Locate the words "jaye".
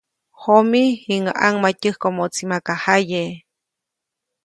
2.83-3.23